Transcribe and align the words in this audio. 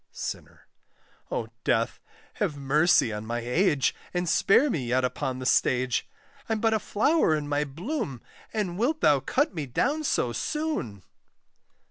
SINNER. 0.11 0.65
O 1.29 1.49
Death! 1.63 1.99
have 2.41 2.57
mercy 2.57 3.13
on 3.13 3.23
my 3.23 3.37
age, 3.41 3.93
And 4.15 4.27
spare 4.27 4.67
me 4.67 4.87
yet 4.87 5.05
upon 5.05 5.37
the 5.37 5.45
stage: 5.45 6.09
I'm 6.49 6.59
but 6.59 6.73
a 6.73 6.79
flower 6.79 7.35
in 7.35 7.47
my 7.47 7.65
bloom, 7.65 8.19
And 8.51 8.79
wilt 8.79 9.01
thou 9.01 9.19
cut 9.19 9.53
me 9.53 9.67
down 9.67 10.03
so 10.03 10.33
soon! 10.33 11.03